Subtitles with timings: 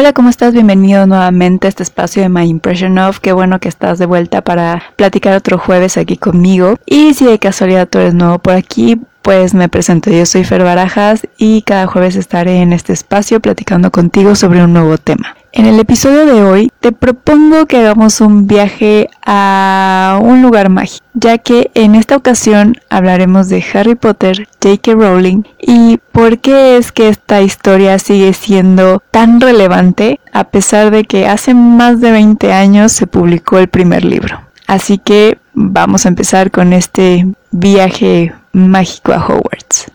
[0.00, 0.54] Hola, ¿cómo estás?
[0.54, 3.18] Bienvenido nuevamente a este espacio de My Impression of.
[3.18, 6.76] Qué bueno que estás de vuelta para platicar otro jueves aquí conmigo.
[6.86, 10.12] Y si de casualidad tú eres nuevo por aquí, pues me presento.
[10.12, 14.72] Yo soy Fer Barajas y cada jueves estaré en este espacio platicando contigo sobre un
[14.72, 15.34] nuevo tema.
[15.52, 21.04] En el episodio de hoy te propongo que hagamos un viaje a un lugar mágico,
[21.14, 24.92] ya que en esta ocasión hablaremos de Harry Potter, J.K.
[24.92, 31.04] Rowling y por qué es que esta historia sigue siendo tan relevante a pesar de
[31.04, 34.40] que hace más de 20 años se publicó el primer libro.
[34.66, 39.86] Así que vamos a empezar con este viaje mágico a Hogwarts.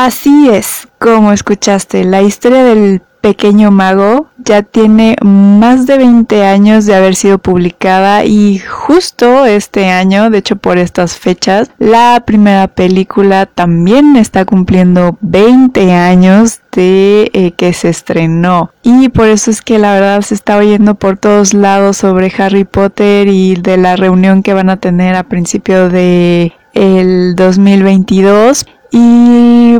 [0.00, 6.86] Así es, como escuchaste, la historia del pequeño mago ya tiene más de 20 años
[6.86, 12.68] de haber sido publicada y justo este año, de hecho por estas fechas, la primera
[12.68, 18.70] película también está cumpliendo 20 años de eh, que se estrenó.
[18.84, 22.62] Y por eso es que la verdad se está oyendo por todos lados sobre Harry
[22.62, 29.78] Potter y de la reunión que van a tener a principio de el 2022 y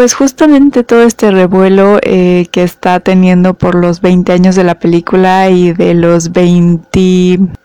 [0.00, 4.78] pues justamente todo este revuelo eh, que está teniendo por los 20 años de la
[4.78, 6.32] película y de los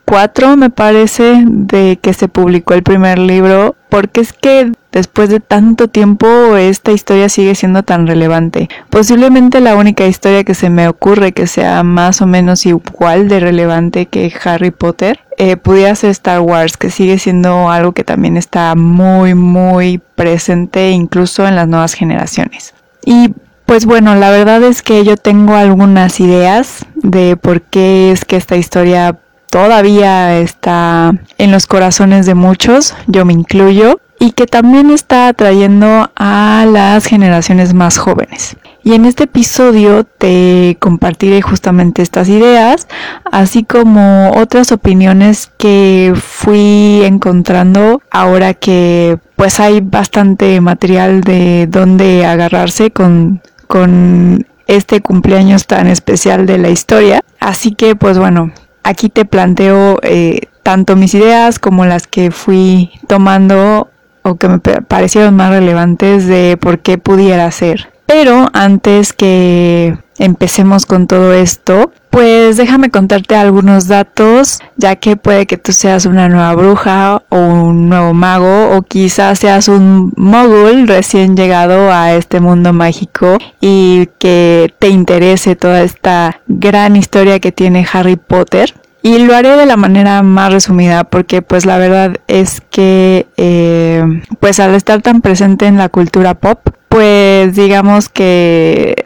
[0.06, 5.40] 24 me parece de que se publicó el primer libro porque es que después de
[5.40, 8.70] tanto tiempo esta historia sigue siendo tan relevante.
[8.90, 13.40] Posiblemente la única historia que se me ocurre que sea más o menos igual de
[13.40, 18.38] relevante que Harry Potter eh, pudiera ser Star Wars, que sigue siendo algo que también
[18.38, 22.74] está muy, muy presente incluso en las nuevas generaciones.
[23.06, 23.34] Y
[23.66, 28.38] pues bueno, la verdad es que yo tengo algunas ideas de por qué es que
[28.38, 29.18] esta historia
[29.56, 36.12] todavía está en los corazones de muchos, yo me incluyo, y que también está atrayendo
[36.14, 38.58] a las generaciones más jóvenes.
[38.84, 42.90] Y en este episodio te compartiré justamente estas ideas,
[43.32, 52.26] así como otras opiniones que fui encontrando ahora que pues hay bastante material de dónde
[52.26, 57.22] agarrarse con, con este cumpleaños tan especial de la historia.
[57.40, 58.52] Así que pues bueno,
[58.86, 63.90] aquí te planteo eh, tanto mis ideas como las que fui tomando
[64.22, 67.90] o que me parecieron más relevantes de por qué pudiera ser.
[68.06, 75.48] Pero antes que empecemos con todo esto, pues déjame contarte algunos datos, ya que puede
[75.48, 80.88] que tú seas una nueva bruja o un nuevo mago o quizás seas un mogul
[80.88, 87.52] recién llegado a este mundo mágico y que te interese toda esta gran historia que
[87.52, 88.74] tiene Harry Potter.
[89.02, 94.06] Y lo haré de la manera más resumida porque pues la verdad es que eh,
[94.40, 99.06] pues al estar tan presente en la cultura pop pues digamos que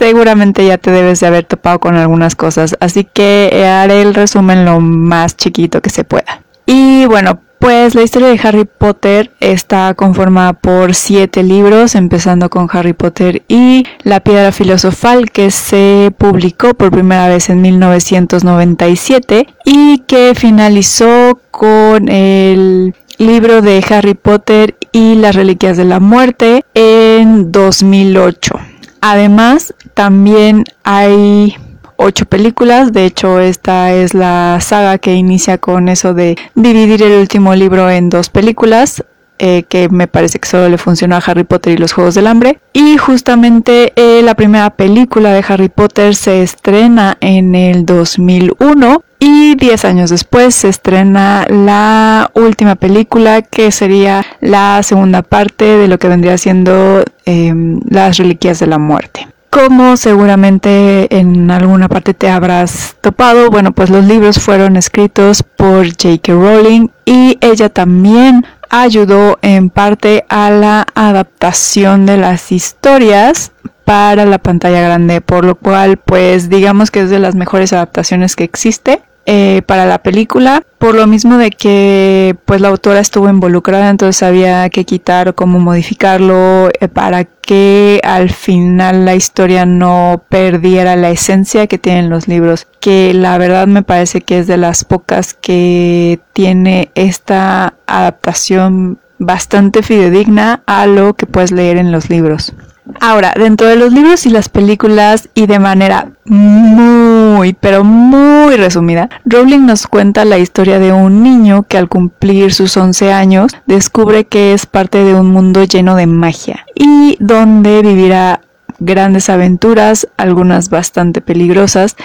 [0.00, 4.64] seguramente ya te debes de haber topado con algunas cosas así que haré el resumen
[4.64, 6.42] lo más chiquito que se pueda.
[6.64, 12.66] Y bueno, pues la historia de Harry Potter está conformada por siete libros, empezando con
[12.72, 19.98] Harry Potter y la piedra filosofal que se publicó por primera vez en 1997 y
[20.06, 27.52] que finalizó con el libro de Harry Potter y las Reliquias de la Muerte en
[27.52, 28.69] 2008.
[29.00, 31.56] Además, también hay
[31.96, 32.92] ocho películas.
[32.92, 37.90] De hecho, esta es la saga que inicia con eso de dividir el último libro
[37.90, 39.04] en dos películas.
[39.42, 42.26] Eh, que me parece que solo le funcionó a Harry Potter y los Juegos del
[42.26, 42.58] Hambre.
[42.74, 49.54] Y justamente eh, la primera película de Harry Potter se estrena en el 2001 y
[49.54, 55.98] 10 años después se estrena la última película que sería la segunda parte de lo
[55.98, 59.26] que vendría siendo em, las Reliquias de la Muerte.
[59.48, 65.86] Como seguramente en alguna parte te habrás topado, bueno, pues los libros fueron escritos por
[65.86, 66.32] J.K.
[66.34, 73.52] Rowling y ella también ayudó en parte a la adaptación de las historias
[73.84, 78.36] para la pantalla grande, por lo cual pues digamos que es de las mejores adaptaciones
[78.36, 79.02] que existe.
[79.26, 84.22] Eh, para la película, por lo mismo de que pues la autora estuvo involucrada, entonces
[84.22, 90.96] había que quitar o cómo modificarlo eh, para que al final la historia no perdiera
[90.96, 94.84] la esencia que tienen los libros, que la verdad me parece que es de las
[94.84, 102.54] pocas que tiene esta adaptación bastante fidedigna a lo que puedes leer en los libros.
[103.00, 109.08] Ahora, dentro de los libros y las películas y de manera muy, pero muy resumida,
[109.24, 114.24] Rowling nos cuenta la historia de un niño que al cumplir sus 11 años descubre
[114.24, 118.40] que es parte de un mundo lleno de magia y donde vivirá
[118.80, 121.96] grandes aventuras, algunas bastante peligrosas,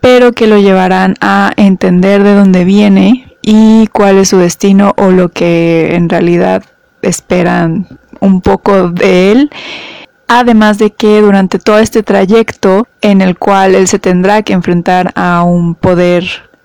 [0.00, 5.10] pero que lo llevarán a entender de dónde viene y cuál es su destino o
[5.10, 6.64] lo que en realidad
[7.02, 7.86] esperan
[8.20, 9.50] un poco de él.
[10.28, 15.12] Además de que durante todo este trayecto en el cual él se tendrá que enfrentar
[15.14, 16.24] a un poder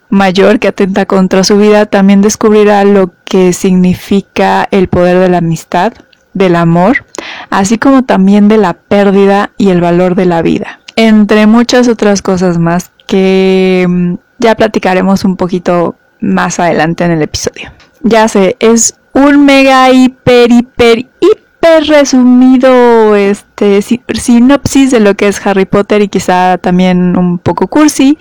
[0.10, 5.38] mayor que atenta contra su vida, también descubrirá lo que significa el poder de la
[5.38, 5.94] amistad,
[6.34, 7.06] del amor,
[7.50, 12.22] así como también de la pérdida y el valor de la vida, entre muchas otras
[12.22, 17.72] cosas más que mm, ya platicaremos un poquito más adelante en el episodio.
[18.02, 21.39] Ya sé, es un mega hiper hiper hiper
[21.82, 28.18] resumido este sinopsis de lo que es Harry Potter y quizá también un poco cursi,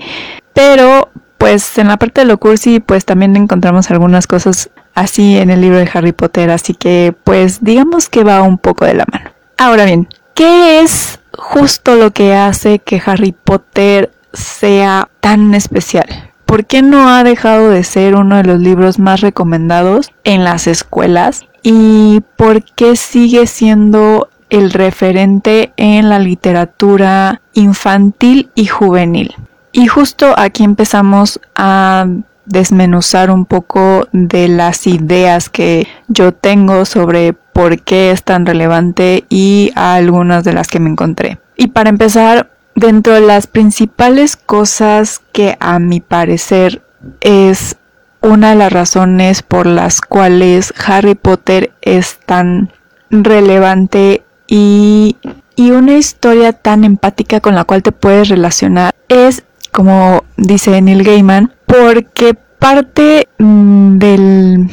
[0.53, 5.51] pero pues en la parte de lo cursi pues también encontramos algunas cosas así en
[5.51, 9.05] el libro de Harry Potter, así que pues digamos que va un poco de la
[9.11, 9.31] mano.
[9.57, 16.33] Ahora bien, ¿qué es justo lo que hace que Harry Potter sea tan especial?
[16.45, 20.67] ¿Por qué no ha dejado de ser uno de los libros más recomendados en las
[20.67, 21.48] escuelas?
[21.71, 29.35] ¿Y por qué sigue siendo el referente en la literatura infantil y juvenil?
[29.73, 32.07] Y justo aquí empezamos a
[32.47, 39.27] desmenuzar un poco de las ideas que yo tengo sobre por qué es tan relevante
[39.29, 41.39] y algunas de las que me encontré.
[41.55, 46.81] Y para empezar, dentro de las principales cosas que a mi parecer
[47.21, 47.77] es
[48.21, 52.73] una de las razones por las cuales Harry Potter es tan
[53.11, 55.17] relevante y,
[55.57, 61.05] y una historia tan empática con la cual te puedes relacionar es como dice Neil
[61.05, 64.69] Gaiman, porque parte mm, del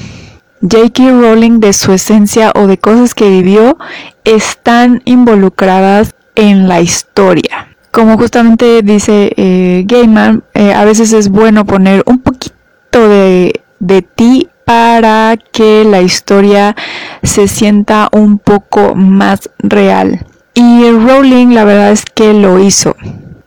[0.61, 1.11] J.K.
[1.11, 3.77] Rowling de su esencia o de cosas que vivió
[4.23, 7.67] están involucradas en la historia.
[7.91, 12.34] Como justamente dice eh, Gaiman, eh, a veces es bueno poner un poquito
[13.01, 16.75] de, de ti para que la historia
[17.23, 20.25] se sienta un poco más real.
[20.53, 22.95] Y Rowling la verdad es que lo hizo.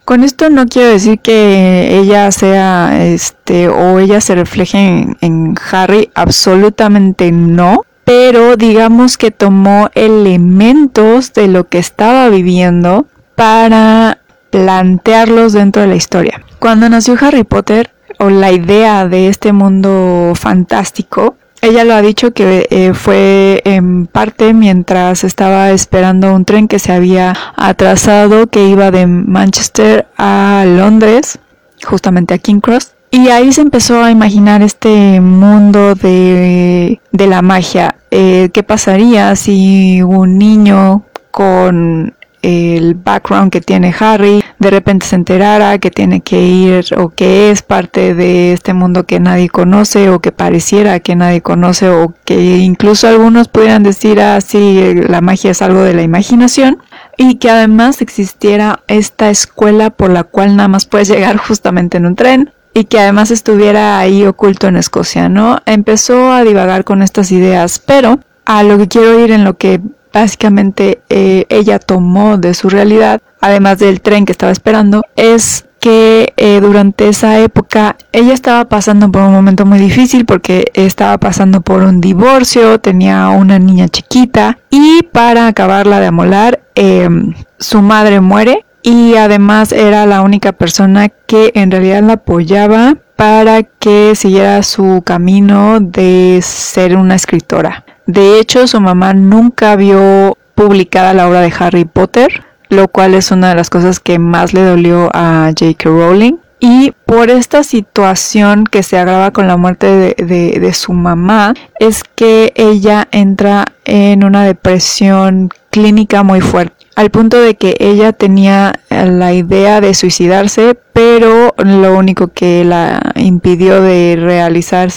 [0.05, 6.11] Con esto no quiero decir que ella sea, este, o ella se refleje en, Harry,
[6.15, 7.83] absolutamente no.
[8.05, 14.19] Pero digamos que tomó elementos de lo que estaba viviendo para
[14.49, 16.43] plantearlos dentro de la historia.
[16.59, 22.33] Cuando nació Harry Potter, o la idea de este mundo fantástico, ella lo ha dicho
[22.33, 28.69] que eh, fue en parte mientras estaba esperando un tren que se había atrasado que
[28.69, 31.39] iba de Manchester a Londres,
[31.85, 32.95] justamente a King Cross.
[33.11, 37.97] Y ahí se empezó a imaginar este mundo de, de la magia.
[38.11, 45.17] Eh, ¿Qué pasaría si un niño con el background que tiene Harry, de repente se
[45.17, 50.11] enterara que tiene que ir o que es parte de este mundo que nadie conoce
[50.11, 55.21] o que pareciera que nadie conoce o que incluso algunos pudieran decir así ah, la
[55.21, 56.79] magia es algo de la imaginación
[57.17, 62.07] y que además existiera esta escuela por la cual nada más puedes llegar justamente en
[62.07, 65.61] un tren y que además estuviera ahí oculto en Escocia, ¿no?
[65.67, 69.81] Empezó a divagar con estas ideas, pero a lo que quiero ir en lo que
[70.13, 76.33] básicamente eh, ella tomó de su realidad, además del tren que estaba esperando, es que
[76.37, 81.61] eh, durante esa época ella estaba pasando por un momento muy difícil porque estaba pasando
[81.61, 88.21] por un divorcio, tenía una niña chiquita y para acabarla de amolar, em, su madre
[88.21, 94.63] muere y además era la única persona que en realidad la apoyaba para que siguiera
[94.63, 97.85] su camino de ser una escritora.
[98.07, 103.31] De hecho, su mamá nunca vio publicada la obra de Harry Potter, lo cual es
[103.31, 105.89] una de las cosas que más le dolió a J.K.
[105.89, 106.37] Rowling.
[106.61, 112.03] Y por esta situación que se agrava con la muerte de, de, su mamá, es
[112.03, 118.73] que ella entra en una depresión clínica muy fuerte, al punto de que ella tenía
[118.91, 124.91] la idea de suicidarse, pero lo único que la impidió de realizar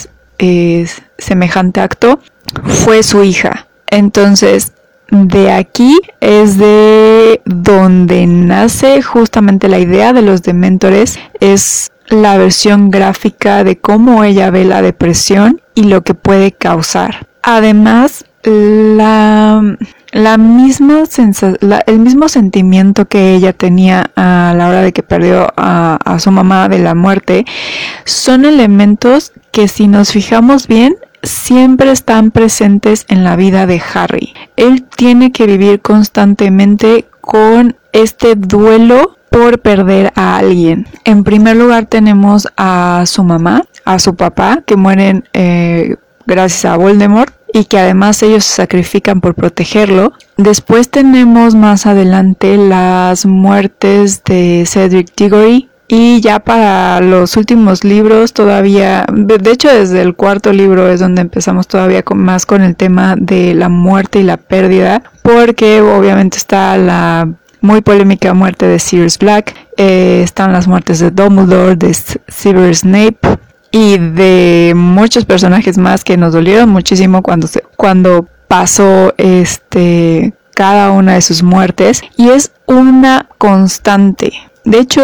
[1.18, 2.18] semejante acto
[2.64, 3.68] fue su hija.
[3.86, 4.72] Entonces,
[5.12, 12.90] de aquí es de donde nace justamente la idea de los dementores, es la versión
[12.90, 17.26] gráfica de cómo ella ve la depresión y lo que puede causar.
[17.42, 19.76] Además, la,
[20.12, 21.04] la misma
[21.86, 26.30] el mismo sentimiento que ella tenía a la hora de que perdió a, a su
[26.30, 27.44] mamá de la muerte
[28.06, 34.34] son elementos que si nos fijamos bien siempre están presentes en la vida de Harry.
[34.56, 40.86] Él tiene que vivir constantemente con este duelo por perder a alguien.
[41.04, 46.76] En primer lugar tenemos a su mamá, a su papá, que mueren eh, gracias a
[46.76, 50.12] Voldemort y que además ellos se sacrifican por protegerlo.
[50.36, 58.32] Después tenemos más adelante las muertes de Cedric Diggory y ya para los últimos libros
[58.32, 63.14] todavía, de hecho desde el cuarto libro es donde empezamos todavía más con el tema
[63.18, 67.28] de la muerte y la pérdida, porque obviamente está la
[67.60, 73.18] muy polémica muerte de Sirius Black, eh, están las muertes de Dumbledore, de Severus Snape
[73.70, 77.46] y de muchos personajes más que nos dolieron muchísimo cuando,
[77.76, 84.32] cuando pasó este cada una de sus muertes y es una constante.
[84.64, 85.02] De hecho,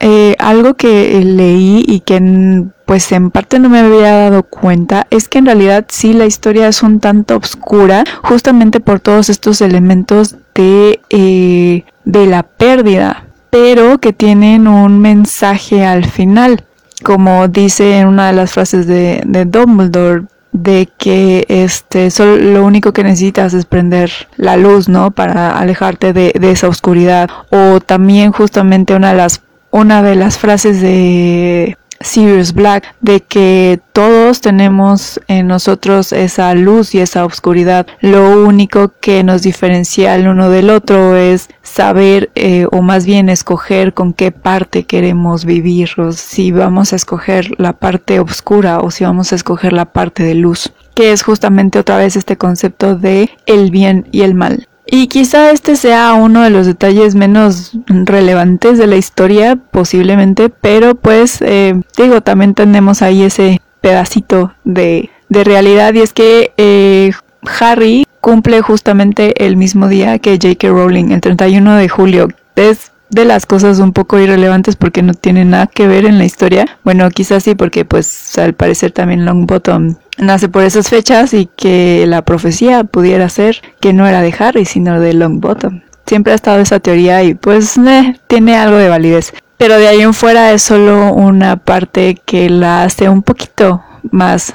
[0.00, 5.28] eh, algo que leí y que pues en parte no me había dado cuenta es
[5.28, 10.36] que en realidad sí la historia es un tanto oscura justamente por todos estos elementos
[10.54, 16.64] de eh, de la pérdida, pero que tienen un mensaje al final,
[17.04, 22.64] como dice en una de las frases de, de Dumbledore, de que este solo lo
[22.64, 25.12] único que necesitas es prender la luz, ¿no?
[25.12, 27.30] Para alejarte de, de esa oscuridad.
[27.50, 33.78] O también justamente una de las una de las frases de Sirius Black, de que
[33.92, 37.86] todos tenemos en nosotros esa luz y esa oscuridad.
[38.00, 43.28] Lo único que nos diferencia el uno del otro es saber eh, o más bien
[43.28, 48.90] escoger con qué parte queremos vivir, o si vamos a escoger la parte oscura o
[48.90, 52.96] si vamos a escoger la parte de luz, que es justamente otra vez este concepto
[52.96, 54.69] de el bien y el mal.
[54.92, 60.96] Y quizá este sea uno de los detalles menos relevantes de la historia, posiblemente, pero
[60.96, 67.12] pues eh, digo, también tenemos ahí ese pedacito de, de realidad y es que eh,
[67.60, 70.68] Harry cumple justamente el mismo día que J.K.
[70.68, 72.28] Rowling, el 31 de julio.
[72.56, 76.24] Es de las cosas un poco irrelevantes porque no tiene nada que ver en la
[76.24, 76.78] historia.
[76.84, 82.04] Bueno, quizás sí porque pues al parecer también Longbottom nace por esas fechas y que
[82.06, 85.82] la profecía pudiera ser que no era de Harry, sino de Longbottom.
[86.06, 89.32] Siempre ha estado esa teoría y pues eh, tiene algo de validez.
[89.56, 94.54] Pero de ahí en fuera es solo una parte que la hace un poquito más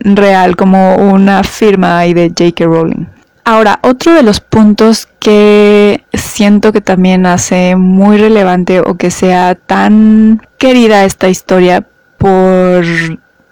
[0.00, 2.64] real, como una firma ahí de J.K.
[2.64, 3.06] Rowling.
[3.44, 6.04] Ahora, otro de los puntos que
[6.36, 11.86] siento que también hace muy relevante o que sea tan querida esta historia
[12.18, 12.84] por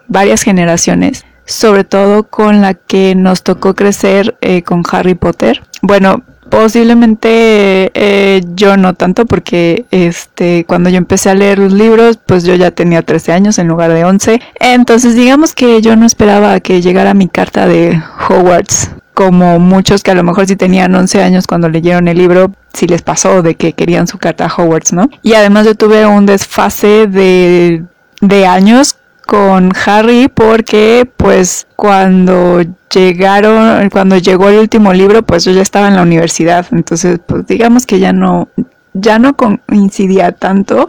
[0.07, 5.63] varias generaciones sobre todo con la que nos tocó crecer eh, con Harry Potter.
[5.83, 12.19] Bueno, posiblemente eh, yo no tanto porque este cuando yo empecé a leer los libros
[12.25, 16.05] pues yo ya tenía 13 años en lugar de 11 entonces digamos que yo no
[16.05, 20.95] esperaba que llegara mi carta de Hogwarts como muchos que a lo mejor si tenían
[20.95, 24.55] 11 años cuando leyeron el libro si les pasó de que querían su carta a
[24.55, 27.85] Hogwarts no y además yo tuve un desfase de
[28.21, 35.53] de años con Harry porque pues cuando llegaron, cuando llegó el último libro, pues yo
[35.53, 38.49] ya estaba en la universidad, entonces pues digamos que ya no,
[38.93, 40.89] ya no coincidía tanto,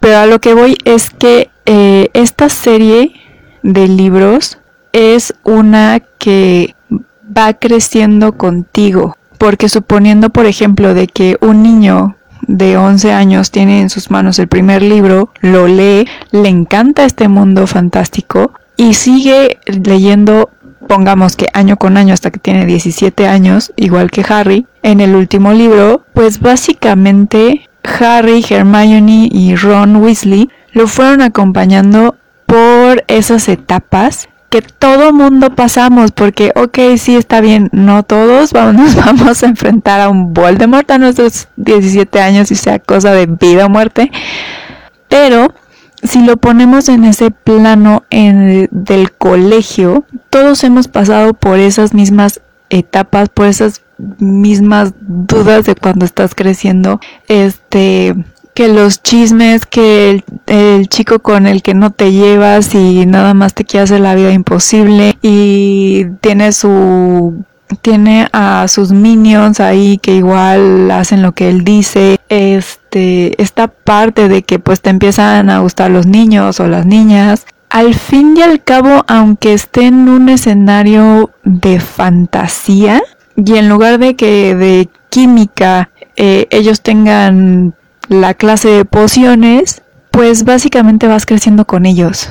[0.00, 3.14] pero a lo que voy es que eh, esta serie
[3.62, 4.58] de libros
[4.92, 6.74] es una que
[7.36, 13.80] va creciendo contigo, porque suponiendo por ejemplo de que un niño de 11 años tiene
[13.80, 19.58] en sus manos el primer libro, lo lee, le encanta este mundo fantástico y sigue
[19.66, 20.50] leyendo,
[20.86, 25.14] pongamos que año con año hasta que tiene 17 años, igual que Harry, en el
[25.14, 27.68] último libro, pues básicamente
[28.00, 32.16] Harry, Hermione y Ron Weasley lo fueron acompañando
[32.46, 38.74] por esas etapas que todo mundo pasamos, porque, ok, sí está bien, no todos vamos,
[38.94, 43.26] nos vamos a enfrentar a un Voldemort a nuestros 17 años y sea cosa de
[43.26, 44.10] vida o muerte,
[45.08, 45.54] pero
[46.02, 52.40] si lo ponemos en ese plano del colegio, todos hemos pasado por esas mismas
[52.70, 53.82] etapas, por esas
[54.18, 58.14] mismas dudas de cuando estás creciendo, este,
[58.58, 63.54] que los chismes, que el, chico con el que no te llevas y nada más
[63.54, 67.44] te quiere hacer la vida imposible y tiene su
[67.82, 72.18] tiene a sus minions ahí que igual hacen lo que él dice.
[72.28, 77.46] Este, esta parte de que pues te empiezan a gustar los niños o las niñas
[77.70, 83.02] al fin y al cabo, aunque esté en un escenario de fantasía,
[83.36, 87.74] y en lugar de que de química eh, ellos tengan
[88.08, 92.30] la clase de pociones, pues básicamente vas creciendo con ellos.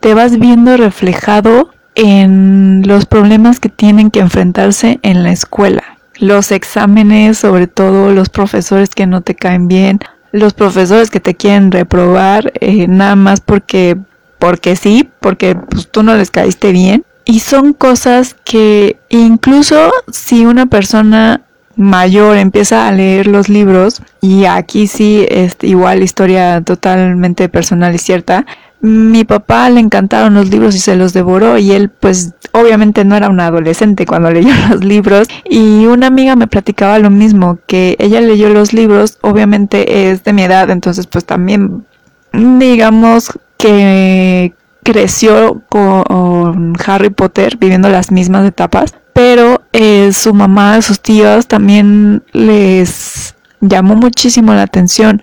[0.00, 5.82] Te vas viendo reflejado en los problemas que tienen que enfrentarse en la escuela.
[6.18, 10.00] Los exámenes, sobre todo los profesores que no te caen bien,
[10.32, 13.96] los profesores que te quieren reprobar, eh, nada más porque,
[14.38, 17.04] porque sí, porque pues, tú no les caíste bien.
[17.24, 21.40] Y son cosas que incluso si una persona
[21.76, 27.98] mayor empieza a leer los libros, y aquí sí es igual historia totalmente personal y
[27.98, 28.46] cierta,
[28.84, 33.16] mi papá le encantaron los libros y se los devoró y él pues obviamente no
[33.16, 37.96] era un adolescente cuando leyó los libros y una amiga me platicaba lo mismo, que
[37.98, 41.86] ella leyó los libros, obviamente es de mi edad, entonces pues también
[42.34, 44.52] digamos que
[44.82, 52.22] creció con Harry Potter viviendo las mismas etapas, pero eh, su mamá, sus tíos también
[52.32, 55.22] les llamó muchísimo la atención,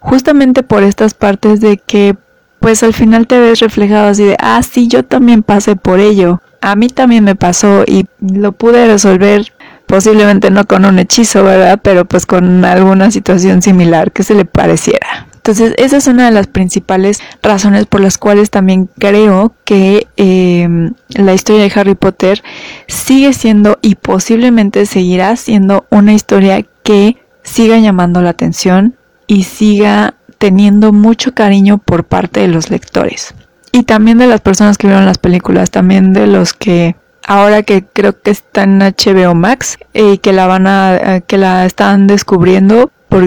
[0.00, 2.16] justamente por estas partes de que
[2.58, 6.40] pues al final te ves reflejado así de, ah, sí, yo también pasé por ello,
[6.60, 9.52] a mí también me pasó y lo pude resolver
[9.86, 11.78] posiblemente no con un hechizo, ¿verdad?
[11.82, 15.28] Pero pues con alguna situación similar que se le pareciera.
[15.46, 20.94] Entonces, esa es una de las principales razones por las cuales también creo que em,
[21.10, 22.42] la historia de Harry Potter
[22.88, 28.96] sigue siendo y posiblemente seguirá siendo una historia que siga llamando la atención
[29.28, 33.32] y siga teniendo mucho cariño por parte de los lectores.
[33.70, 37.84] Y también de las personas que vieron las películas, también de los que ahora que
[37.84, 41.66] creo que está en HBO Max y eh, que la van a eh, que la
[41.66, 43.22] están descubriendo por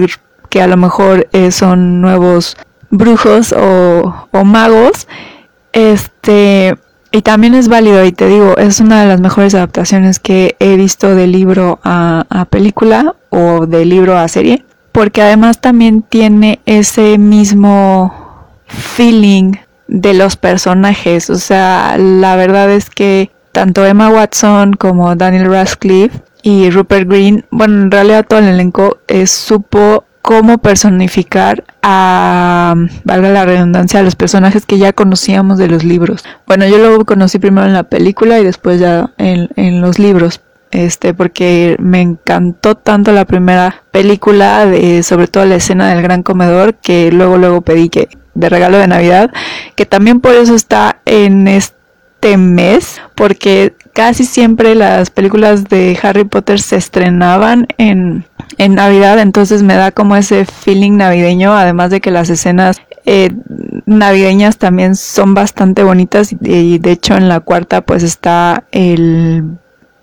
[0.50, 2.56] que a lo mejor eh, son nuevos
[2.90, 5.08] brujos o, magos.
[5.72, 6.76] Este,
[7.12, 10.76] y también es válido, y te digo, es una de las mejores adaptaciones que he
[10.76, 17.16] visto de libro a, película o de libro a serie, porque además también tiene ese
[17.16, 19.54] mismo feeling
[19.86, 21.30] de los personajes.
[21.30, 27.44] O sea, la verdad es que tanto Emma Watson como Daniel Radcliffe y Rupert Green,
[27.50, 34.02] bueno, en realidad todo el elenco eh, supo cómo personificar a, valga la redundancia, a
[34.02, 36.24] los personajes que ya conocíamos de los libros.
[36.46, 40.40] Bueno, yo lo conocí primero en la película y después ya en, los libros.
[40.70, 46.22] Este, porque me encantó tanto la primera película, de, sobre todo la escena del gran
[46.22, 49.32] comedor, que luego, luego pedí que, de regalo de Navidad,
[49.74, 51.79] que también por eso está en este
[52.36, 58.24] mes, porque casi siempre las películas de Harry Potter se estrenaban en
[58.58, 63.30] en Navidad, entonces me da como ese feeling navideño, además de que las escenas eh,
[63.86, 69.44] navideñas también son bastante bonitas y, de hecho en la cuarta pues está el,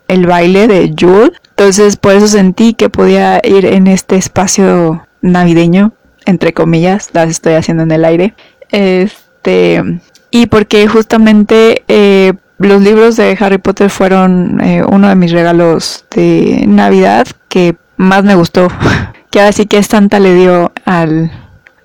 [0.07, 5.93] el baile de Jule, entonces por eso sentí que podía ir en este espacio navideño,
[6.25, 8.33] entre comillas, las estoy haciendo en el aire,
[8.71, 9.99] este,
[10.31, 16.05] y porque justamente eh, los libros de Harry Potter fueron eh, uno de mis regalos
[16.11, 18.67] de Navidad que más me gustó.
[19.31, 21.31] que ahora sí que Santa le dio al,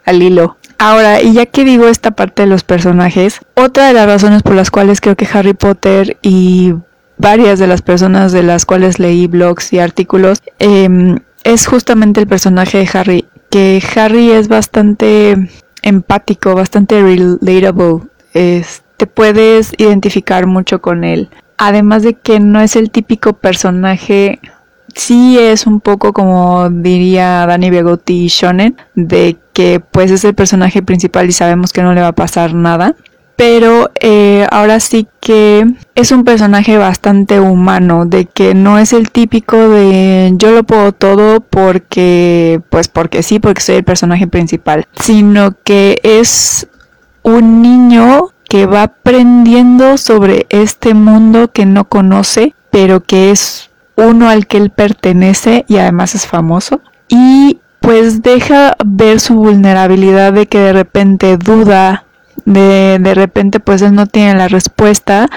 [0.05, 0.57] al hilo.
[0.79, 4.55] Ahora, y ya que digo esta parte de los personajes, otra de las razones por
[4.55, 6.75] las cuales creo que Harry Potter y
[7.19, 12.27] varias de las personas de las cuales leí blogs y artículos em, es justamente el
[12.27, 15.49] personaje de Harry, que Harry es bastante
[15.83, 21.29] empático, bastante relatable, te puedes identificar mucho con él.
[21.59, 24.41] Además de que no es el típico personaje
[24.95, 30.83] sí es un poco como diría Danny Begotti Shonen, de que pues es el personaje
[30.83, 32.95] principal y sabemos que no le va a pasar nada.
[33.35, 39.11] Pero eh, ahora sí que es un personaje bastante humano, de que no es el
[39.11, 44.87] típico de yo lo puedo todo porque, pues porque sí, porque soy el personaje principal,
[45.01, 46.69] sino que es
[47.23, 54.29] un niño que va aprendiendo sobre este mundo que no conoce, pero que es uno
[54.29, 56.81] al que él pertenece y además es famoso.
[57.09, 62.05] Y pues deja ver su vulnerabilidad de que de repente duda,
[62.45, 65.29] de, de repente pues él no tiene la respuesta,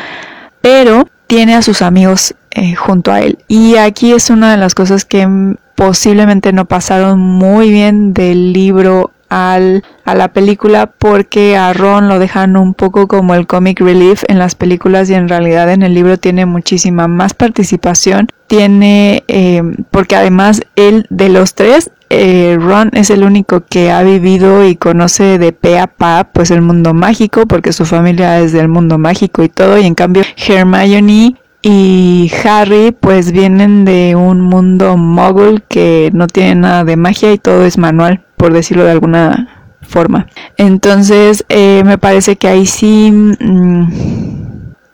[0.62, 3.40] pero tiene a sus amigos eh, junto a él.
[3.48, 5.28] Y aquí es una de las cosas que
[5.76, 12.20] posiblemente no pasaron muy bien del libro al, a la película porque a Ron lo
[12.20, 15.94] dejan un poco como el comic relief en las películas y en realidad en el
[15.94, 18.28] libro tiene muchísima más participación.
[18.48, 24.04] Tiene, eh, porque además él de los tres eh, Ron es el único que ha
[24.04, 28.52] vivido y conoce de pe a pa pues el mundo mágico porque su familia es
[28.52, 31.36] del mundo mágico y todo y en cambio Hermione
[31.68, 37.40] y Harry pues vienen de un mundo mogul que no tiene nada de magia y
[37.40, 40.28] todo es manual por decirlo de alguna forma.
[40.58, 43.88] Entonces eh, me parece que ahí sí mm,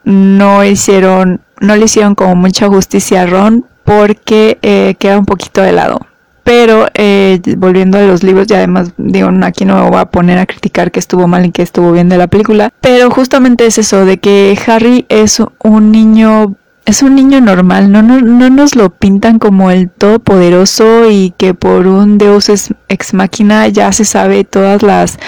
[0.06, 5.62] no hicieron no le hicieron como mucha justicia a Ron porque eh, queda un poquito
[5.62, 6.00] de lado.
[6.46, 10.38] Pero eh, volviendo a los libros y además digo aquí no me voy a poner
[10.38, 13.78] a criticar que estuvo mal y que estuvo bien de la película pero justamente es
[13.78, 18.76] eso de que Harry es un niño es un niño normal, no, no, no nos
[18.76, 22.50] lo pintan como el todopoderoso y que por un Deus
[22.90, 25.20] ex máquina ya se sabe todas las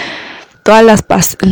[0.63, 1.05] todas las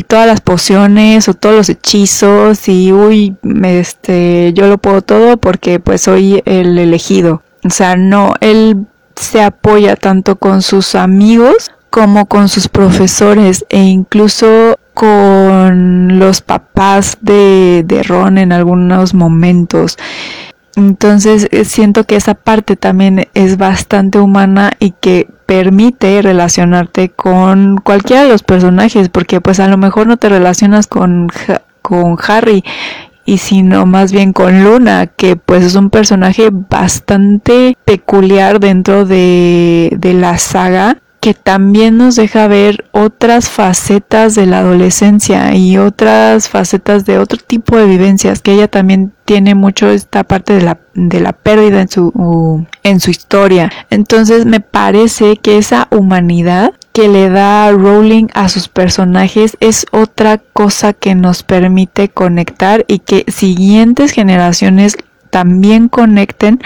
[0.07, 5.79] todas las pociones o todos los hechizos y uy, este yo lo puedo todo porque
[5.79, 7.43] pues soy el elegido.
[7.63, 13.83] O sea, no, él se apoya tanto con sus amigos como con sus profesores e
[13.83, 19.97] incluso con los papás de, de Ron en algunos momentos.
[20.77, 27.75] Entonces eh, siento que esa parte también es bastante humana y que permite relacionarte con
[27.77, 31.29] cualquiera de los personajes, porque pues a lo mejor no te relacionas con,
[31.81, 32.63] con Harry
[33.25, 39.93] y sino más bien con Luna, que pues es un personaje bastante peculiar dentro de,
[39.97, 46.49] de la saga que también nos deja ver otras facetas de la adolescencia y otras
[46.49, 50.79] facetas de otro tipo de vivencias, que ella también tiene mucho esta parte de la,
[50.95, 53.71] de la pérdida en su, en su historia.
[53.91, 60.39] Entonces me parece que esa humanidad que le da Rowling a sus personajes es otra
[60.39, 64.97] cosa que nos permite conectar y que siguientes generaciones
[65.29, 66.59] también conecten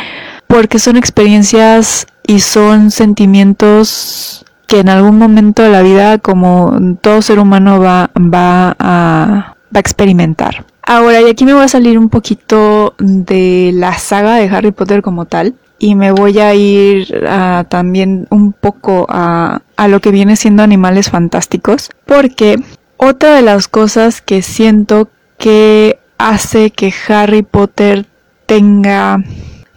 [0.48, 7.21] porque son experiencias y son sentimientos que en algún momento de la vida, como todo
[7.21, 10.65] ser humano, va, va, a, va a experimentar.
[10.84, 15.01] Ahora, y aquí me voy a salir un poquito de la saga de Harry Potter
[15.01, 15.56] como tal.
[15.78, 17.25] Y me voy a ir
[17.69, 21.89] también un poco a, a lo que viene siendo animales fantásticos.
[22.06, 22.58] Porque
[22.97, 28.06] otra de las cosas que siento que hace que Harry Potter
[28.45, 29.21] tenga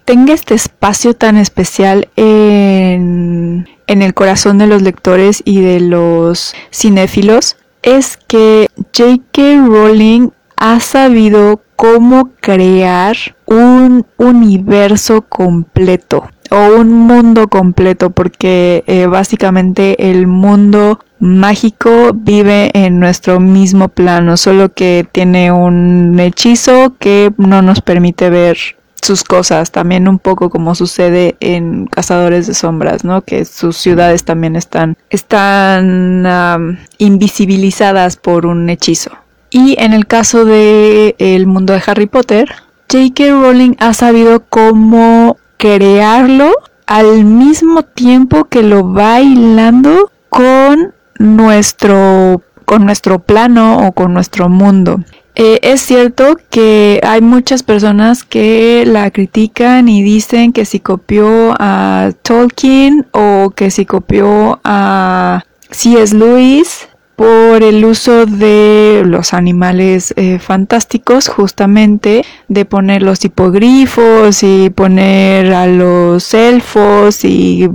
[0.09, 6.55] tenga este espacio tan especial en, en el corazón de los lectores y de los
[6.73, 9.67] cinéfilos es que J.K.
[9.67, 20.11] Rowling ha sabido cómo crear un universo completo o un mundo completo porque eh, básicamente
[20.11, 27.61] el mundo mágico vive en nuestro mismo plano solo que tiene un hechizo que no
[27.61, 33.23] nos permite ver sus cosas, también un poco como sucede en Cazadores de Sombras, ¿no?
[33.23, 39.11] Que sus ciudades también están, están invisibilizadas por un hechizo.
[39.51, 42.49] Y en el caso de el mundo de Harry Potter,
[42.91, 43.31] J.K.
[43.31, 46.53] Rowling ha sabido cómo crearlo
[46.87, 54.51] al mismo tiempo que lo va hilando con nuestro con nuestro plano o con nuestro
[54.51, 55.01] mundo.
[55.41, 61.55] Eh, es cierto que hay muchas personas que la critican y dicen que si copió
[61.61, 66.17] a Tolkien o que si copió a C.S.
[66.17, 74.71] Lewis por el uso de los animales eh, fantásticos, justamente de poner los hipogrifos y
[74.71, 77.71] poner a los elfos y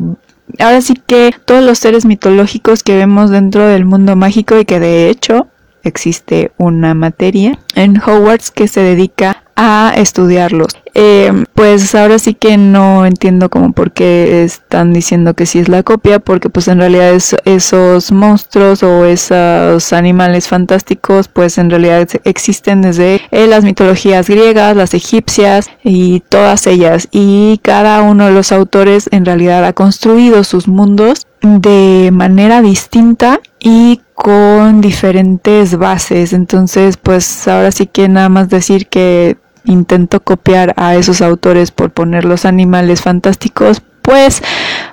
[0.60, 4.82] ahora sí que todos los seres mitológicos que vemos dentro del mundo mágico y que
[4.82, 5.47] de hecho
[5.84, 10.76] existe una materia en Hogwarts que se dedica a estudiarlos.
[10.96, 15.69] Eh, pues ahora sí que no entiendo como por qué están diciendo que sí es
[15.69, 17.13] la copia, porque pues en realidad
[17.46, 24.76] esos monstruos o esos animales fantásticos pues en realidad existen desde eh, las mitologías griegas,
[24.76, 27.08] las egipcias y todas ellas.
[27.12, 33.41] Y cada uno de los autores en realidad ha construido sus mundos de manera distinta
[33.60, 36.32] y con diferentes bases.
[36.32, 41.92] Entonces, pues ahora sí que nada más decir que intento copiar a esos autores por
[41.92, 44.42] poner los animales fantásticos, pues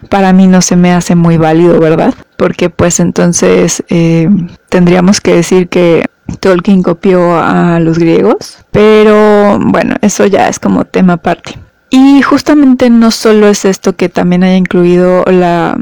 [0.09, 2.13] para mí no se me hace muy válido, ¿verdad?
[2.37, 4.29] Porque pues entonces eh,
[4.69, 6.07] tendríamos que decir que
[6.41, 11.57] Tolkien copió a los griegos, pero bueno, eso ya es como tema aparte.
[11.89, 15.77] Y justamente no solo es esto que también haya incluido la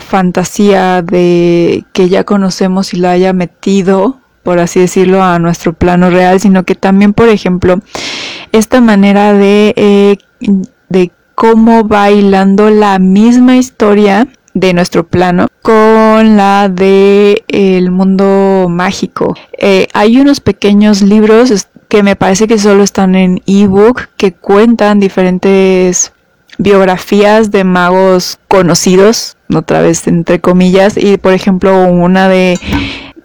[0.00, 6.10] fantasía de que ya conocemos y la haya metido, por así decirlo, a nuestro plano
[6.10, 7.80] real, sino que también, por ejemplo,
[8.52, 10.16] esta manera de, eh,
[10.88, 19.34] de cómo bailando la misma historia de nuestro plano con la de el mundo mágico.
[19.56, 25.00] Eh, hay unos pequeños libros que me parece que solo están en ebook que cuentan
[25.00, 26.12] diferentes
[26.58, 32.58] biografías de magos conocidos, otra vez entre comillas, y por ejemplo una de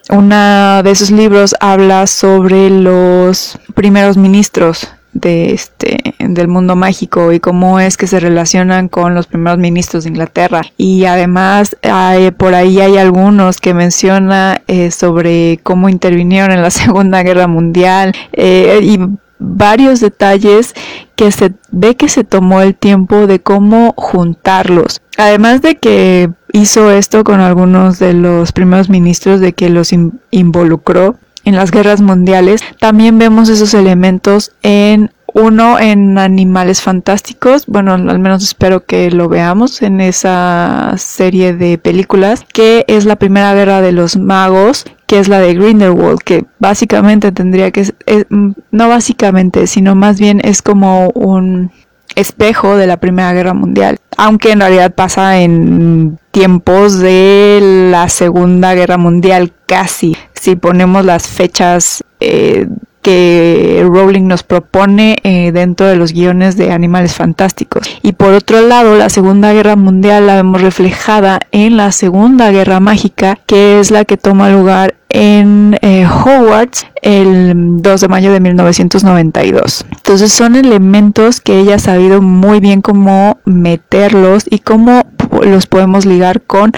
[0.09, 7.39] una de esos libros habla sobre los primeros ministros de este del mundo mágico y
[7.39, 10.61] cómo es que se relacionan con los primeros ministros de Inglaterra.
[10.77, 16.71] Y además hay, por ahí hay algunos que menciona eh, sobre cómo intervinieron en la
[16.71, 18.99] Segunda Guerra Mundial eh, y
[19.43, 20.73] varios detalles
[21.15, 25.01] que se ve que se tomó el tiempo de cómo juntarlos.
[25.17, 29.91] Además de que hizo esto con algunos de los primeros ministros de que los
[30.31, 37.93] involucró en las guerras mundiales, también vemos esos elementos en uno en Animales Fantásticos, bueno,
[37.93, 43.53] al menos espero que lo veamos en esa serie de películas, que es la primera
[43.55, 47.83] guerra de los magos, que es la de Grindelwald, que básicamente tendría que,
[48.29, 51.71] mm, no básicamente, sino más bien es como un
[52.15, 57.59] espejo de la Primera Guerra Mundial, aunque en realidad pasa en tiempos de
[57.91, 62.65] la Segunda Guerra Mundial casi, si ponemos las fechas eh,
[63.03, 67.87] que Rowling nos propone eh, dentro de los guiones de Animales Fantásticos.
[68.01, 72.79] Y por otro lado, la Segunda Guerra Mundial la vemos reflejada en la Segunda Guerra
[72.79, 78.39] Mágica, que es la que toma lugar en eh, Hogwarts el 2 de mayo de
[78.39, 79.85] 1992.
[79.91, 85.05] Entonces son elementos que ella ha sabido muy bien cómo meterlos y cómo
[85.41, 86.71] los podemos ligar con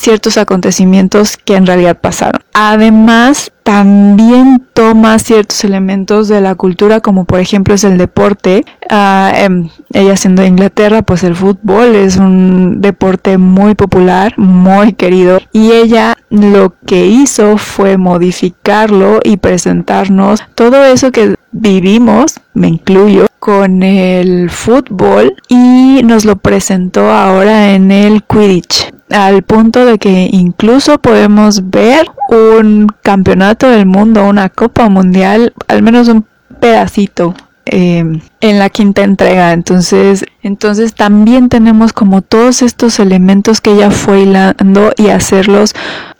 [0.00, 2.40] ciertos acontecimientos que en realidad pasaron.
[2.54, 8.64] Además, también toma ciertos elementos de la cultura, como por ejemplo es el deporte.
[8.88, 14.94] Ah, em, ella siendo de Inglaterra, pues el fútbol es un deporte muy popular, muy
[14.94, 15.38] querido.
[15.52, 23.26] Y ella lo que hizo fue modificarlo y presentarnos todo eso que vivimos, me incluyo,
[23.38, 30.28] con el fútbol y nos lo presentó ahora en el Quidditch al punto de que
[30.32, 36.24] incluso podemos ver un campeonato del mundo, una copa mundial, al menos un
[36.60, 39.52] pedacito em, en la quinta entrega.
[39.52, 45.74] Entonces, entonces también tenemos como todos estos elementos que ella fue hilando y hacerlos,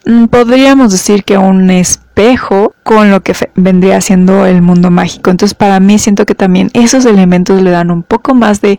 [0.04, 5.30] mm, podríamos decir que un espejo con lo que vendría siendo el mundo mágico.
[5.30, 8.78] Entonces, para mí siento que también esos elementos le dan un poco más de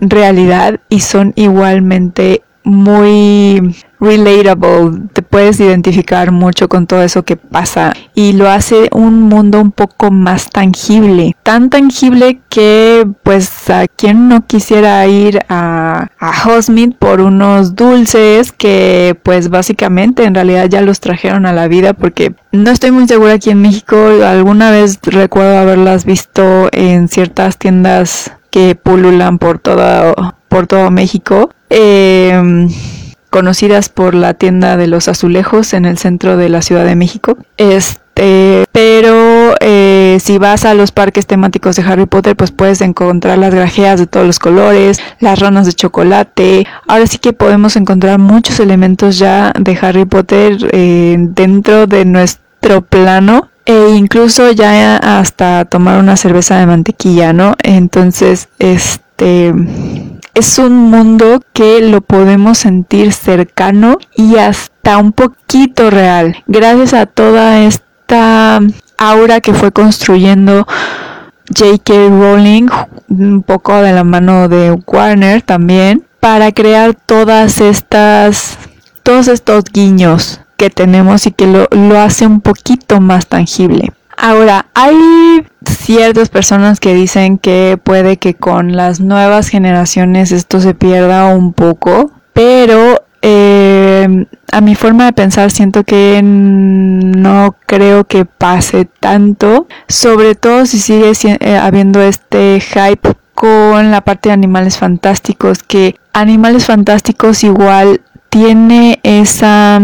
[0.00, 7.94] realidad y son igualmente muy relatable, te puedes identificar mucho con todo eso que pasa
[8.14, 14.28] y lo hace un mundo un poco más tangible, tan tangible que pues a quien
[14.28, 16.58] no quisiera ir a, a
[16.98, 22.34] por unos dulces que pues básicamente en realidad ya los trajeron a la vida porque
[22.52, 28.32] no estoy muy segura aquí en México, alguna vez recuerdo haberlas visto en ciertas tiendas
[28.50, 30.14] que pululan por todo,
[30.48, 32.68] por todo México Em,
[33.30, 37.36] conocidas por la tienda de los azulejos en el centro de la Ciudad de México.
[37.58, 43.36] Este, pero eh, si vas a los parques temáticos de Harry Potter, pues puedes encontrar
[43.36, 46.66] las grajeas de todos los colores, las ranas de chocolate.
[46.86, 52.80] Ahora sí que podemos encontrar muchos elementos ya de Harry Potter eh, dentro de nuestro
[52.80, 57.56] plano e incluso ya hasta tomar una cerveza de mantequilla, ¿no?
[57.62, 59.52] Entonces, este
[60.34, 66.36] es un mundo que lo podemos sentir cercano y hasta un poquito real.
[66.46, 68.60] Gracias a toda esta
[68.96, 70.66] aura que fue construyendo
[71.56, 71.92] J.K.
[72.08, 72.68] Rowling,
[73.08, 78.58] un poco de la mano de Warner también, para crear todas estas,
[79.02, 83.92] todos estos guiños que tenemos y que lo, lo hace un poquito más tangible.
[84.20, 90.74] Ahora, hay ciertas personas que dicen que puede que con las nuevas generaciones esto se
[90.74, 98.24] pierda un poco, pero eh, a mi forma de pensar siento que no creo que
[98.24, 104.78] pase tanto, sobre todo si sigue eh, habiendo este hype con la parte de animales
[104.78, 108.00] fantásticos, que animales fantásticos igual
[108.30, 109.80] tiene esa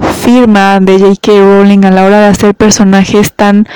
[0.00, 1.32] firma de J.K.
[1.40, 3.66] Rowling a la hora de hacer personajes tan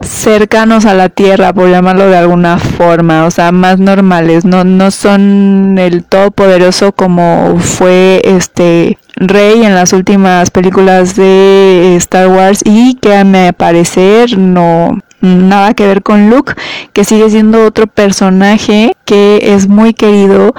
[0.00, 4.90] cercanos a la tierra, por llamarlo de alguna forma, o sea, más normales, no, no
[4.90, 12.94] son el todopoderoso como fue este Rey en las últimas películas de Star Wars y
[12.94, 16.54] que a mi parecer no nada que ver con Luke,
[16.92, 20.54] que sigue siendo otro personaje que es muy querido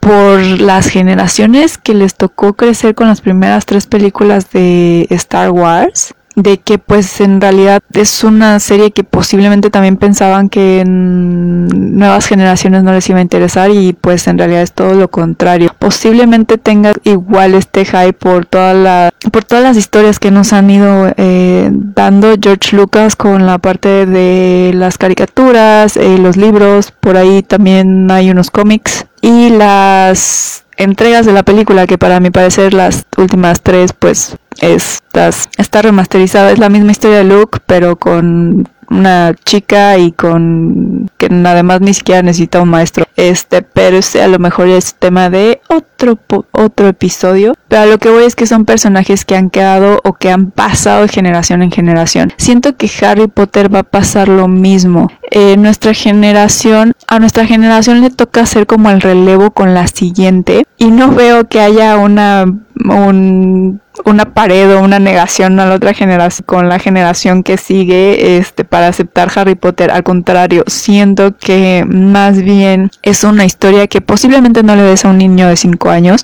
[0.00, 6.14] por las generaciones que les tocó crecer con las primeras tres películas de Star Wars
[6.36, 12.26] de que pues en realidad es una serie que posiblemente también pensaban que en nuevas
[12.26, 15.74] generaciones no les iba a interesar y pues en realidad es todo lo contrario.
[15.78, 20.70] Posiblemente tenga igual este hype por toda la por todas las historias que nos han
[20.70, 27.16] ido eh, dando George Lucas con la parte de las caricaturas, eh, los libros, por
[27.16, 32.72] ahí también hay unos cómics y las entregas de la película que para mi parecer
[32.72, 38.68] las últimas tres pues estas, está remasterizada, es la misma historia de Luke pero con
[38.90, 43.06] una chica y con que además ni siquiera necesita un maestro.
[43.16, 46.18] Este, pero este a lo mejor es tema de otro
[46.52, 47.54] otro episodio.
[47.68, 50.50] Pero a lo que voy es que son personajes que han quedado o que han
[50.50, 52.32] pasado de generación en generación.
[52.36, 55.10] Siento que Harry Potter va a pasar lo mismo.
[55.30, 60.64] Eh, nuestra generación, a nuestra generación le toca hacer como el relevo con la siguiente
[60.76, 62.46] y no veo que haya una
[62.84, 68.38] un una pared o una negación a la otra generación con la generación que sigue
[68.38, 69.90] este para aceptar Harry Potter.
[69.90, 75.10] Al contrario siento que más bien es una historia que posiblemente no le des a
[75.10, 76.22] un niño de 5 años.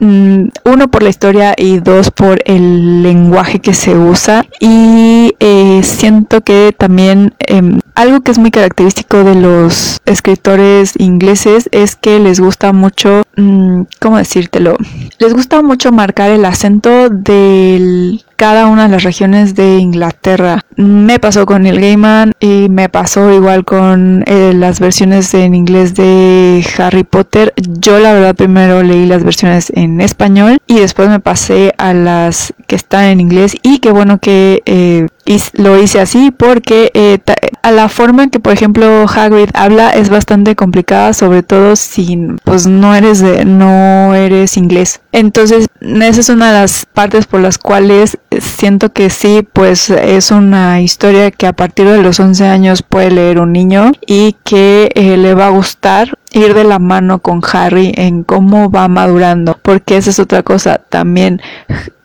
[0.00, 4.44] Mm, uno por la historia y dos por el lenguaje que se usa.
[4.60, 11.68] Y eh, siento que también em, algo que es muy característico de los escritores ingleses
[11.72, 14.76] es que les gusta mucho, mm, ¿cómo decírtelo?
[15.18, 20.60] Les gusta mucho marcar el acento del cada una de las regiones de Inglaterra.
[20.76, 25.94] Me pasó con Neil Gaiman y me pasó igual con eh, las versiones en inglés
[25.94, 27.54] de Harry Potter.
[27.80, 32.54] Yo la verdad primero leí las versiones en español y después me pasé a las
[32.66, 35.06] que están en inglés y qué bueno que eh,
[35.54, 37.18] lo hice así porque eh,
[37.62, 42.18] a la forma en que por ejemplo Hagrid habla es bastante complicada sobre todo si
[42.44, 47.40] pues no eres de, no eres inglés entonces esa es una de las partes por
[47.40, 52.46] las cuales siento que sí, pues es una historia que a partir de los 11
[52.46, 56.78] años puede leer un niño y que eh, le va a gustar ir de la
[56.78, 61.40] mano con Harry en cómo va madurando, porque esa es otra cosa, también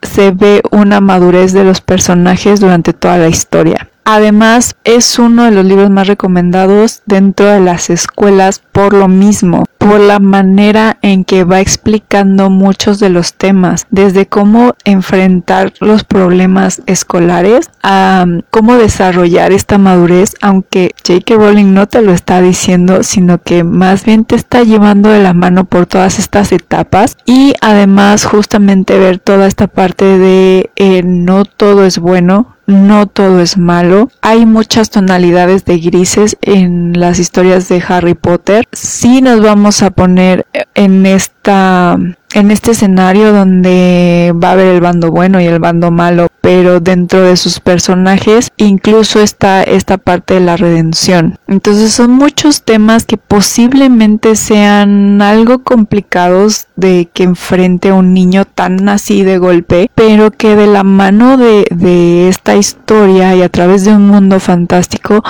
[0.02, 3.90] se ve una madurez de los personajes durante toda la historia.
[4.04, 9.66] Además, es uno de los libros más recomendados dentro de las escuelas por lo mismo,
[9.82, 16.04] por la manera en que va explicando muchos de los temas, desde cómo enfrentar los
[16.04, 21.34] problemas escolares a um, cómo desarrollar esta madurez, aunque J.K.
[21.34, 25.34] Rowling no te lo está diciendo, sino que más bien te está llevando de la
[25.34, 31.44] mano por todas estas etapas y además justamente ver toda esta parte de eh, no
[31.46, 34.10] todo es bueno, no todo es malo.
[34.22, 38.68] Hay muchas tonalidades de grises en las historias de Harry Potter.
[38.72, 41.98] Si nos vamos a poner en esta
[42.34, 46.80] en este escenario donde va a haber el bando bueno y el bando malo, pero
[46.80, 51.38] dentro de sus personajes incluso está esta parte de la redención.
[51.48, 58.88] Entonces son muchos temas que posiblemente sean algo complicados de que enfrente un niño tan
[58.88, 63.84] así de golpe, pero que de la mano de, de esta historia y a través
[63.84, 65.24] de un mundo fantástico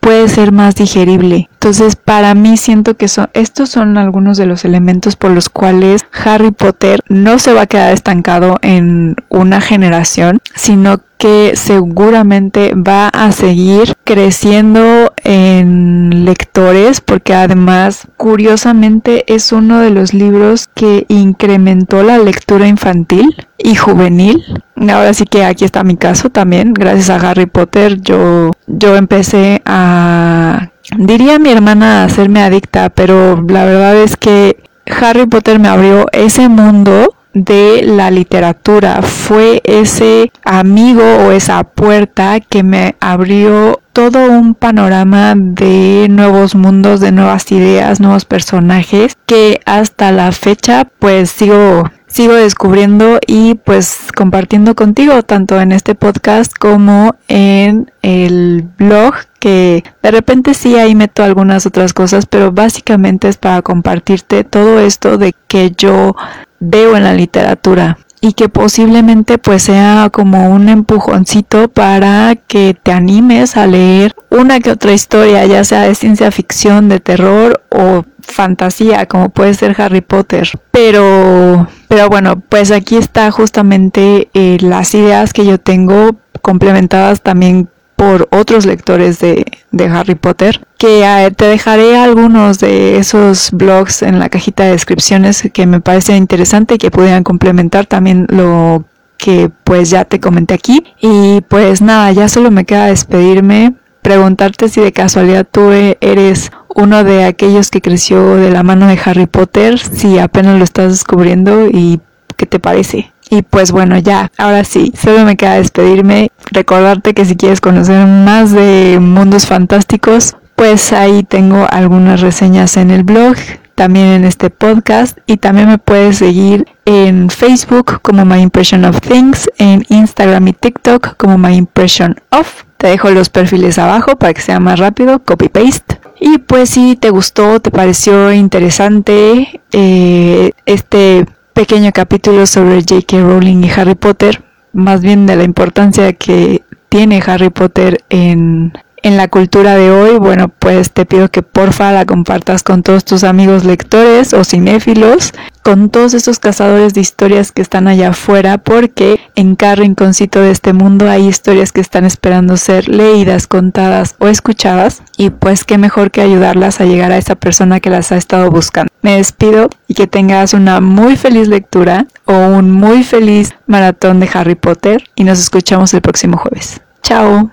[0.00, 1.48] puede ser más digerible.
[1.66, 6.06] Entonces, para mí siento que son, estos son algunos de los elementos por los cuales
[6.24, 13.08] Harry Potter no se va a quedar estancado en una generación, sino que seguramente va
[13.08, 22.04] a seguir creciendo en lectores porque además curiosamente es uno de los libros que incrementó
[22.04, 24.40] la lectura infantil y juvenil.
[24.76, 29.62] Ahora sí que aquí está mi caso también, gracias a Harry Potter yo yo empecé
[29.64, 35.68] a diría mi hermana a hacerme adicta, pero la verdad es que Harry Potter me
[35.68, 39.02] abrió ese mundo de la literatura.
[39.02, 47.00] Fue ese amigo o esa puerta que me abrió todo un panorama de nuevos mundos,
[47.00, 53.98] de nuevas ideas, nuevos personajes que hasta la fecha pues sigo sigo descubriendo y pues
[54.16, 60.94] compartiendo contigo tanto en este podcast como en el blog que de repente sí ahí
[60.94, 66.16] meto algunas otras cosas pero básicamente es para compartirte todo esto de que yo
[66.58, 72.92] veo en la literatura y que posiblemente pues sea como un empujoncito para que te
[72.92, 78.04] animes a leer una que otra historia, ya sea de ciencia ficción, de terror o
[78.20, 80.48] fantasía, como puede ser Harry Potter.
[80.70, 87.68] Pero, pero bueno, pues aquí está justamente eh, las ideas que yo tengo complementadas también
[87.96, 89.44] por otros lectores de,
[89.90, 95.48] Harry Potter que eh, te dejaré algunos de esos blogs en la cajita de descripciones
[95.52, 98.84] que me parece interesante y que pudieran complementar también lo
[99.16, 100.84] que pues ya te comenté aquí.
[101.00, 107.04] Y pues nada, ya solo me queda despedirme, preguntarte si de casualidad tú eres uno
[107.04, 111.66] de aquellos que creció de la mano de Harry Potter, si apenas lo estás descubriendo
[111.66, 112.00] y
[112.36, 113.12] qué te parece.
[113.30, 118.06] Y pues bueno, ya, ahora sí, solo me queda despedirme, recordarte que si quieres conocer
[118.06, 123.36] más de mundos fantásticos, pues ahí tengo algunas reseñas en el blog,
[123.74, 129.00] también en este podcast y también me puedes seguir en Facebook como My Impression of
[129.00, 132.64] Things, en Instagram y TikTok como My Impression of.
[132.76, 135.95] Te dejo los perfiles abajo para que sea más rápido, copy paste.
[136.20, 143.20] Y pues si te gustó, te pareció interesante eh, este pequeño capítulo sobre J.K.
[143.20, 148.72] Rowling y Harry Potter, más bien de la importancia que tiene Harry Potter en
[149.06, 153.04] en la cultura de hoy, bueno, pues te pido que porfa la compartas con todos
[153.04, 155.32] tus amigos lectores o cinéfilos,
[155.62, 160.50] con todos esos cazadores de historias que están allá afuera, porque en cada rinconcito de
[160.50, 165.78] este mundo hay historias que están esperando ser leídas, contadas o escuchadas, y pues qué
[165.78, 168.90] mejor que ayudarlas a llegar a esa persona que las ha estado buscando.
[169.02, 174.28] Me despido y que tengas una muy feliz lectura o un muy feliz maratón de
[174.34, 176.80] Harry Potter y nos escuchamos el próximo jueves.
[177.04, 177.52] Chao.